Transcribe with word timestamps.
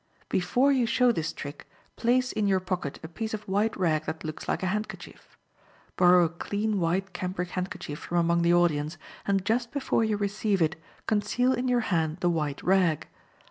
Before 0.29 0.71
you 0.71 0.87
show 0.87 1.11
this 1.11 1.31
trick, 1.31 1.69
place 1.95 2.31
in 2.31 2.47
your 2.47 2.59
pocket 2.59 2.99
a 3.03 3.07
piece 3.07 3.35
of 3.35 3.47
white 3.47 3.77
rag 3.77 4.05
that 4.07 4.23
looks 4.23 4.47
like 4.47 4.63
a 4.63 4.73
handkerchief. 4.73 5.37
Borrow 5.95 6.25
a 6.25 6.29
clean 6.29 6.79
white 6.79 7.13
cambric 7.13 7.49
handkerchief 7.49 7.99
from 7.99 8.17
among 8.17 8.41
the 8.41 8.51
audience, 8.51 8.97
and 9.27 9.45
just 9.45 9.71
before 9.71 10.03
you 10.03 10.17
receive 10.17 10.59
it, 10.59 10.75
conceal 11.05 11.53
in 11.53 11.67
your 11.67 11.81
hand 11.81 12.17
the 12.19 12.31
white 12.31 12.63
rag. 12.63 13.09